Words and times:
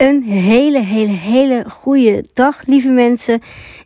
Een 0.00 0.22
hele, 0.22 0.78
hele, 0.78 1.12
hele 1.12 1.70
goede 1.70 2.24
dag, 2.32 2.66
lieve 2.66 2.88
mensen. 2.88 3.40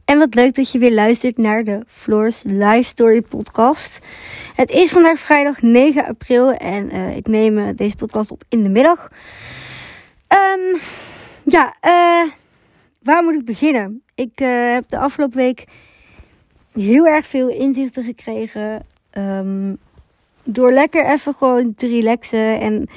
En 0.05 0.19
wat 0.19 0.35
leuk 0.35 0.55
dat 0.55 0.73
je 0.73 0.79
weer 0.79 0.93
luistert 0.93 1.39
naar 1.39 1.65
de 1.65 1.83
Floors 1.87 2.43
Live 2.43 2.83
Story 2.83 3.21
podcast. 3.23 4.07
Het 4.55 4.71
is 4.71 4.91
vandaag 4.91 5.19
vrijdag 5.19 5.63
9 5.63 6.07
april 6.07 6.53
en 6.53 6.95
uh, 6.95 7.17
ik 7.17 7.27
neem 7.27 7.59
uh, 7.59 7.69
deze 7.77 7.97
podcast 7.97 8.31
op 8.31 8.45
in 8.49 8.63
de 8.63 8.69
middag. 8.69 9.11
Um, 10.29 10.81
ja, 11.45 11.77
uh, 11.83 12.33
waar 13.03 13.23
moet 13.23 13.35
ik 13.35 13.45
beginnen? 13.45 14.03
Ik 14.15 14.39
heb 14.39 14.85
de 14.89 14.99
afgelopen 14.99 15.37
week 15.37 15.65
heel 16.73 17.07
erg 17.07 17.27
veel 17.27 17.49
inzichten 17.49 18.05
gekregen. 18.05 18.87
Um, 19.19 19.79
door 20.45 20.73
lekker 20.73 21.07
even 21.07 21.35
gewoon 21.35 21.75
te 21.75 21.87
relaxen 21.87 22.61
en 22.61 22.89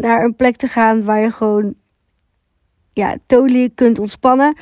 naar 0.00 0.24
een 0.24 0.36
plek 0.36 0.56
te 0.56 0.66
gaan 0.66 1.04
waar 1.04 1.20
je 1.20 1.30
gewoon 1.30 1.74
ja, 2.94 3.16
totally 3.26 3.70
kunt 3.74 3.98
ontspannen. 3.98 4.56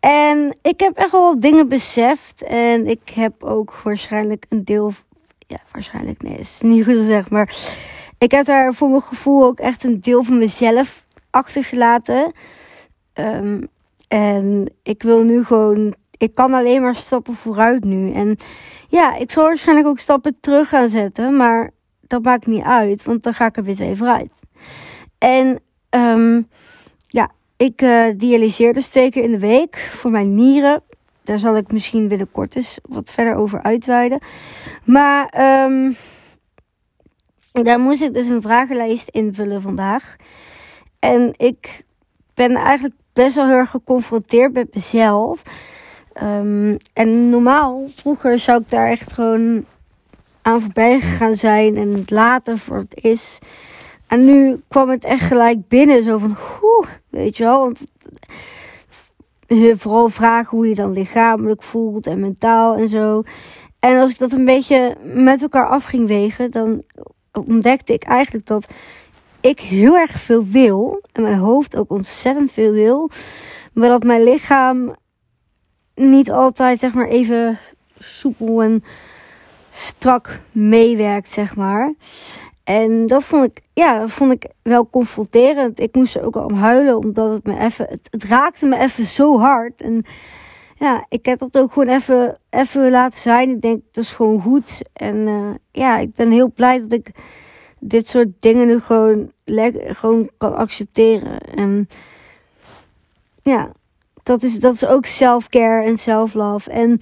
En 0.00 0.58
ik 0.62 0.80
heb 0.80 0.96
echt 0.96 1.12
wel 1.12 1.40
dingen 1.40 1.68
beseft. 1.68 2.42
En 2.42 2.86
ik 2.86 3.08
heb 3.14 3.44
ook 3.44 3.74
waarschijnlijk 3.84 4.46
een 4.48 4.64
deel. 4.64 4.92
Ja, 5.38 5.58
waarschijnlijk, 5.72 6.22
nee, 6.22 6.38
is 6.38 6.60
niet 6.60 6.84
goed 6.84 6.96
gezegd. 6.96 7.30
Maar 7.30 7.56
ik 8.18 8.30
heb 8.30 8.46
daar 8.46 8.74
voor 8.74 8.88
mijn 8.88 9.02
gevoel 9.02 9.44
ook 9.44 9.58
echt 9.58 9.84
een 9.84 10.00
deel 10.00 10.22
van 10.22 10.38
mezelf 10.38 11.06
achtergelaten. 11.30 12.32
Um, 13.14 13.68
en 14.08 14.74
ik 14.82 15.02
wil 15.02 15.22
nu 15.22 15.44
gewoon. 15.44 15.94
Ik 16.10 16.34
kan 16.34 16.54
alleen 16.54 16.82
maar 16.82 16.96
stappen 16.96 17.34
vooruit 17.34 17.84
nu. 17.84 18.12
En 18.12 18.36
ja, 18.88 19.16
ik 19.16 19.30
zal 19.30 19.44
waarschijnlijk 19.44 19.88
ook 19.88 19.98
stappen 19.98 20.36
terug 20.40 20.68
gaan 20.68 20.88
zetten. 20.88 21.36
Maar 21.36 21.70
dat 22.00 22.22
maakt 22.22 22.46
niet 22.46 22.64
uit, 22.64 23.02
want 23.02 23.22
dan 23.22 23.34
ga 23.34 23.46
ik 23.46 23.56
er 23.56 23.64
weer 23.64 23.80
even 23.80 24.14
uit. 24.14 24.32
En 25.18 25.60
ja, 25.90 26.46
ik 27.56 27.82
uh, 27.82 28.04
dialyseer 28.16 28.72
dus 28.72 28.88
twee 28.88 29.10
keer 29.10 29.24
in 29.24 29.30
de 29.30 29.38
week 29.38 29.76
voor 29.76 30.10
mijn 30.10 30.34
nieren. 30.34 30.82
Daar 31.24 31.38
zal 31.38 31.56
ik 31.56 31.72
misschien 31.72 32.08
binnenkort 32.08 32.56
eens 32.56 32.78
wat 32.88 33.10
verder 33.10 33.34
over 33.34 33.62
uitweiden. 33.62 34.18
Maar 34.84 35.34
um, 35.64 35.96
daar 37.52 37.80
moest 37.80 38.02
ik 38.02 38.12
dus 38.12 38.26
een 38.26 38.42
vragenlijst 38.42 39.08
invullen 39.08 39.62
vandaag. 39.62 40.16
En 40.98 41.34
ik 41.36 41.84
ben 42.34 42.54
eigenlijk 42.54 42.94
best 43.12 43.34
wel 43.34 43.46
heel 43.46 43.56
erg 43.56 43.70
geconfronteerd 43.70 44.52
met 44.52 44.74
mezelf. 44.74 45.42
Um, 46.22 46.76
en 46.92 47.30
normaal, 47.30 47.88
vroeger 47.94 48.38
zou 48.38 48.60
ik 48.60 48.70
daar 48.70 48.90
echt 48.90 49.12
gewoon 49.12 49.64
aan 50.42 50.60
voorbij 50.60 51.00
gegaan 51.00 51.34
zijn 51.34 51.76
en 51.76 51.92
het 51.92 52.10
later 52.10 52.58
voor 52.58 52.76
het 52.76 53.04
is. 53.04 53.38
En 54.06 54.24
nu 54.24 54.60
kwam 54.68 54.88
het 54.88 55.04
echt 55.04 55.26
gelijk 55.26 55.68
binnen, 55.68 56.02
zo 56.02 56.18
van, 56.18 56.36
oeh, 56.62 56.88
weet 57.08 57.36
je 57.36 57.44
wel. 57.44 57.58
Want 57.60 57.78
vooral 59.80 60.08
vragen 60.08 60.56
hoe 60.56 60.68
je 60.68 60.74
dan 60.74 60.92
lichamelijk 60.92 61.62
voelt 61.62 62.06
en 62.06 62.20
mentaal 62.20 62.76
en 62.76 62.88
zo. 62.88 63.22
En 63.78 63.98
als 63.98 64.10
ik 64.10 64.18
dat 64.18 64.32
een 64.32 64.44
beetje 64.44 64.96
met 65.02 65.42
elkaar 65.42 65.68
af 65.68 65.84
ging 65.84 66.06
wegen, 66.06 66.50
dan 66.50 66.82
ontdekte 67.32 67.92
ik 67.92 68.02
eigenlijk 68.02 68.46
dat 68.46 68.66
ik 69.40 69.60
heel 69.60 69.96
erg 69.96 70.20
veel 70.20 70.46
wil. 70.46 71.02
En 71.12 71.22
mijn 71.22 71.38
hoofd 71.38 71.76
ook 71.76 71.90
ontzettend 71.90 72.52
veel 72.52 72.72
wil. 72.72 73.10
Maar 73.72 73.88
dat 73.88 74.02
mijn 74.02 74.24
lichaam 74.24 74.94
niet 75.94 76.30
altijd, 76.30 76.78
zeg 76.78 76.94
maar, 76.94 77.08
even 77.08 77.58
soepel 77.98 78.62
en 78.62 78.84
strak 79.68 80.40
meewerkt, 80.52 81.32
zeg 81.32 81.56
maar. 81.56 81.94
En 82.66 83.06
dat 83.06 83.22
vond 83.22 83.44
ik, 83.44 83.60
ja, 83.72 84.08
vond 84.08 84.32
ik 84.32 84.50
wel 84.62 84.90
confronterend. 84.90 85.80
Ik 85.80 85.94
moest 85.94 86.16
er 86.16 86.24
ook 86.24 86.36
al 86.36 86.44
om 86.44 86.54
huilen, 86.54 86.96
omdat 86.96 87.32
het 87.32 87.44
me 87.44 87.58
even, 87.58 87.86
het, 87.88 88.24
raakte 88.24 88.66
me 88.66 88.78
even 88.78 89.04
zo 89.04 89.38
hard. 89.38 89.80
En 89.82 90.04
ja, 90.78 91.06
ik 91.08 91.26
heb 91.26 91.38
dat 91.38 91.58
ook 91.58 91.72
gewoon 91.72 91.88
even, 91.88 92.38
even 92.50 92.90
laten 92.90 93.18
zijn. 93.18 93.50
Ik 93.50 93.60
denk, 93.60 93.82
dat 93.92 94.04
is 94.04 94.14
gewoon 94.14 94.40
goed. 94.40 94.82
En 94.92 95.16
uh, 95.16 95.54
ja, 95.70 95.98
ik 95.98 96.14
ben 96.14 96.30
heel 96.30 96.52
blij 96.52 96.80
dat 96.80 96.92
ik 96.92 97.10
dit 97.80 98.08
soort 98.08 98.28
dingen 98.40 98.66
nu 98.66 98.80
gewoon, 98.80 99.32
gewoon 99.76 100.30
kan 100.36 100.56
accepteren. 100.56 101.38
En 101.38 101.88
ja, 103.42 103.72
dat 104.22 104.42
is, 104.42 104.58
dat 104.58 104.74
is 104.74 104.86
ook 104.86 105.06
self-care 105.06 105.84
en 105.84 105.96
self-love. 105.96 106.70
En 106.70 107.00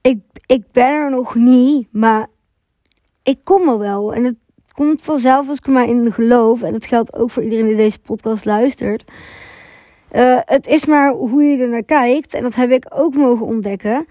ik, 0.00 0.18
ik 0.46 0.64
ben 0.72 0.90
er 0.90 1.10
nog 1.10 1.34
niet, 1.34 1.88
maar 1.90 2.26
ik 3.22 3.38
kom 3.44 3.68
er 3.68 3.78
wel. 3.78 4.14
En 4.14 4.24
het 4.24 4.36
komt 4.72 5.02
vanzelf 5.02 5.48
als 5.48 5.58
ik 5.58 5.66
er 5.66 5.72
maar 5.72 5.88
in 5.88 6.12
geloof. 6.12 6.62
En 6.62 6.72
dat 6.72 6.86
geldt 6.86 7.14
ook 7.16 7.30
voor 7.30 7.42
iedereen 7.42 7.66
die 7.66 7.76
deze 7.76 7.98
podcast 7.98 8.44
luistert. 8.44 9.04
Uh, 10.12 10.38
het 10.44 10.66
is 10.66 10.86
maar 10.86 11.12
hoe 11.12 11.42
je 11.42 11.62
er 11.62 11.68
naar 11.68 11.82
kijkt. 11.82 12.34
En 12.34 12.42
dat 12.42 12.54
heb 12.54 12.70
ik 12.70 12.86
ook 12.88 13.14
mogen 13.14 13.46
ontdekken. 13.46 14.06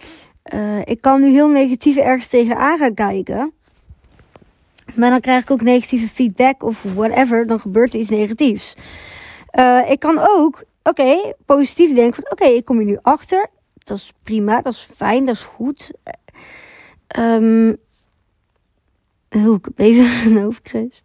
Uh, 0.53 0.79
ik 0.83 1.01
kan 1.01 1.21
nu 1.21 1.29
heel 1.29 1.47
negatief 1.47 1.97
ergens 1.97 2.27
tegenaan 2.27 2.77
gaan 2.77 2.93
kijken. 2.93 3.53
Maar 4.95 5.09
dan 5.09 5.19
krijg 5.19 5.43
ik 5.43 5.51
ook 5.51 5.61
negatieve 5.61 6.07
feedback 6.07 6.63
of 6.63 6.83
whatever. 6.95 7.47
Dan 7.47 7.59
gebeurt 7.59 7.93
er 7.93 7.99
iets 7.99 8.09
negatiefs. 8.09 8.75
Uh, 9.59 9.89
ik 9.89 9.99
kan 9.99 10.19
ook, 10.19 10.63
oké, 10.83 11.33
positief 11.45 11.93
denken 11.93 12.23
van... 12.23 12.31
Oké, 12.31 12.45
ik 12.45 12.65
kom 12.65 12.77
hier 12.77 12.85
nu 12.85 12.97
achter. 13.01 13.47
Dat 13.77 13.97
is 13.97 14.13
prima, 14.23 14.61
dat 14.61 14.73
is 14.73 14.89
fijn, 14.95 15.25
dat 15.25 15.35
is 15.35 15.41
goed. 15.41 15.93
Um, 17.17 17.77
hoe 19.39 19.55
ik 19.55 19.67
even 19.75 20.31
een 20.31 20.43
hoofdkreus. 20.43 21.03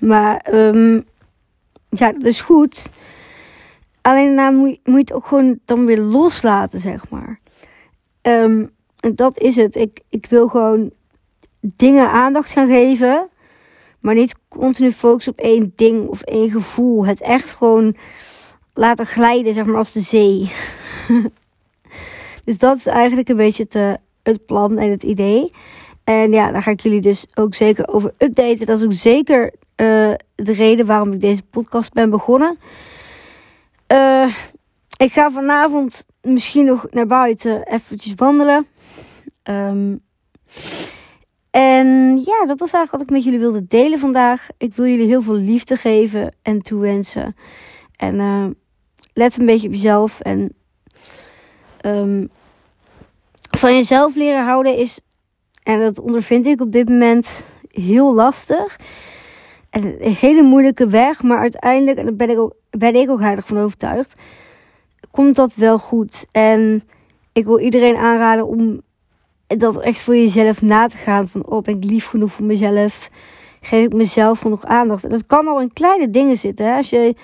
Maar 0.00 0.46
um, 0.54 1.04
ja, 1.88 2.12
dat 2.12 2.24
is 2.24 2.40
goed. 2.40 2.90
Alleen 4.00 4.36
daarna 4.36 4.50
moet 4.50 4.70
je, 4.70 4.80
moet 4.84 5.00
het 5.00 5.12
ook 5.12 5.26
gewoon 5.26 5.58
dan 5.64 5.84
weer 5.84 6.00
loslaten, 6.00 6.80
zeg 6.80 7.08
maar. 7.08 7.40
Um, 8.22 8.70
en 9.00 9.14
dat 9.14 9.38
is 9.38 9.56
het. 9.56 9.74
Ik, 9.74 10.00
ik 10.08 10.26
wil 10.26 10.48
gewoon 10.48 10.90
dingen 11.60 12.10
aandacht 12.10 12.50
gaan 12.50 12.68
geven. 12.68 13.28
Maar 14.00 14.14
niet 14.14 14.34
continu 14.48 14.92
focussen 14.92 15.32
op 15.32 15.38
één 15.38 15.72
ding 15.76 16.08
of 16.08 16.22
één 16.22 16.50
gevoel. 16.50 17.06
Het 17.06 17.20
echt 17.20 17.52
gewoon 17.52 17.96
laten 18.74 19.06
glijden, 19.06 19.52
zeg 19.54 19.64
maar, 19.64 19.76
als 19.76 19.92
de 19.92 20.00
zee. 20.00 20.52
Dus 22.48 22.58
dat 22.58 22.76
is 22.76 22.86
eigenlijk 22.86 23.28
een 23.28 23.36
beetje 23.36 23.66
het, 23.68 23.98
het 24.22 24.46
plan 24.46 24.78
en 24.78 24.90
het 24.90 25.02
idee. 25.02 25.50
En 26.04 26.32
ja, 26.32 26.52
daar 26.52 26.62
ga 26.62 26.70
ik 26.70 26.80
jullie 26.80 27.00
dus 27.00 27.26
ook 27.34 27.54
zeker 27.54 27.88
over 27.88 28.14
updaten. 28.18 28.66
Dat 28.66 28.78
is 28.78 28.84
ook 28.84 28.92
zeker 28.92 29.44
uh, 29.44 30.12
de 30.34 30.52
reden 30.52 30.86
waarom 30.86 31.12
ik 31.12 31.20
deze 31.20 31.42
podcast 31.42 31.92
ben 31.92 32.10
begonnen. 32.10 32.58
Uh, 33.92 34.34
ik 34.96 35.12
ga 35.12 35.30
vanavond 35.30 36.06
misschien 36.22 36.64
nog 36.64 36.86
naar 36.90 37.06
buiten 37.06 37.66
eventjes 37.66 38.14
wandelen. 38.16 38.66
Um, 39.42 40.00
en 41.50 42.16
ja, 42.24 42.44
dat 42.46 42.60
was 42.60 42.72
eigenlijk 42.72 42.90
wat 42.90 43.00
ik 43.00 43.10
met 43.10 43.24
jullie 43.24 43.38
wilde 43.38 43.66
delen 43.66 43.98
vandaag. 43.98 44.48
Ik 44.58 44.74
wil 44.74 44.86
jullie 44.86 45.06
heel 45.06 45.22
veel 45.22 45.34
liefde 45.34 45.76
geven 45.76 46.34
en 46.42 46.62
toewensen. 46.62 47.36
En 47.96 48.14
uh, 48.14 48.46
let 49.12 49.38
een 49.38 49.46
beetje 49.46 49.66
op 49.66 49.74
jezelf. 49.74 50.20
En 50.20 50.52
um, 51.82 52.30
van 53.50 53.74
jezelf 53.74 54.14
leren 54.14 54.44
houden 54.44 54.76
is, 54.76 55.00
en 55.62 55.80
dat 55.80 56.00
ondervind 56.00 56.46
ik 56.46 56.60
op 56.60 56.72
dit 56.72 56.88
moment, 56.88 57.44
heel 57.70 58.14
lastig. 58.14 58.78
En 59.70 60.04
een 60.04 60.14
hele 60.14 60.42
moeilijke 60.42 60.86
weg, 60.86 61.22
maar 61.22 61.38
uiteindelijk, 61.38 61.98
en 61.98 62.04
daar 62.04 62.14
ben 62.14 62.30
ik 62.30 62.38
ook, 62.38 62.54
ben 62.70 62.94
ik 62.94 63.10
ook 63.10 63.20
heilig 63.20 63.46
van 63.46 63.58
overtuigd, 63.58 64.14
komt 65.10 65.36
dat 65.36 65.54
wel 65.54 65.78
goed. 65.78 66.26
En 66.32 66.82
ik 67.32 67.44
wil 67.44 67.58
iedereen 67.58 67.96
aanraden 67.96 68.46
om 68.46 68.80
dat 69.46 69.80
echt 69.80 70.00
voor 70.00 70.16
jezelf 70.16 70.62
na 70.62 70.88
te 70.88 70.96
gaan. 70.96 71.28
Van, 71.28 71.46
oh, 71.46 71.62
ben 71.62 71.76
ik 71.76 71.84
lief 71.84 72.06
genoeg 72.06 72.32
voor 72.32 72.44
mezelf? 72.44 73.10
Geef 73.60 73.84
ik 73.84 73.92
mezelf 73.92 74.38
genoeg 74.38 74.64
aandacht? 74.64 75.04
En 75.04 75.10
dat 75.10 75.26
kan 75.26 75.46
al 75.46 75.60
in 75.60 75.72
kleine 75.72 76.10
dingen 76.10 76.36
zitten. 76.36 76.66
Hè? 76.66 76.76
Als 76.76 76.90
je, 76.90 77.14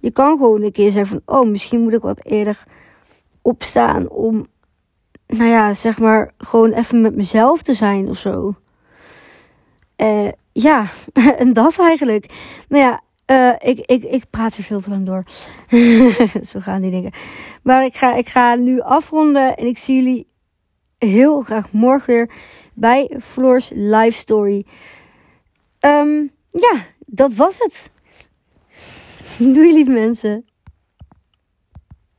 je 0.00 0.10
kan 0.10 0.36
gewoon 0.36 0.62
een 0.62 0.72
keer 0.72 0.90
zeggen 0.90 1.22
van, 1.24 1.36
oh, 1.36 1.50
misschien 1.50 1.80
moet 1.80 1.92
ik 1.92 2.02
wat 2.02 2.24
eerder 2.24 2.64
opstaan 3.42 4.08
om 4.08 4.46
nou 5.26 5.50
ja, 5.50 5.74
zeg 5.74 5.98
maar, 5.98 6.32
gewoon 6.38 6.72
even 6.72 7.00
met 7.00 7.16
mezelf 7.16 7.62
te 7.62 7.72
zijn 7.72 8.08
of 8.08 8.18
zo. 8.18 8.54
Uh, 9.96 10.28
ja, 10.52 10.88
en 11.38 11.52
dat 11.52 11.78
eigenlijk. 11.78 12.32
Nou 12.68 12.82
ja, 12.82 13.02
uh, 13.26 13.68
ik, 13.68 13.78
ik, 13.78 14.04
ik 14.04 14.24
praat 14.30 14.56
er 14.56 14.62
veel 14.62 14.80
te 14.80 14.90
lang 14.90 15.06
door. 15.06 15.24
zo 16.50 16.60
gaan 16.60 16.80
die 16.80 16.90
dingen. 16.90 17.12
Maar 17.62 17.84
ik 17.84 17.94
ga, 17.94 18.14
ik 18.14 18.28
ga 18.28 18.54
nu 18.54 18.80
afronden 18.80 19.56
en 19.56 19.66
ik 19.66 19.78
zie 19.78 19.94
jullie 19.94 20.26
heel 20.98 21.40
graag 21.40 21.72
morgen 21.72 22.14
weer 22.14 22.30
bij 22.74 23.16
Floors 23.20 23.70
Live 23.74 24.18
Story. 24.18 24.66
Um, 25.80 26.30
ja, 26.50 26.84
dat 27.06 27.34
was 27.34 27.58
het. 27.58 27.90
Doei 29.54 29.72
lieve 29.72 29.90
mensen. 29.90 30.46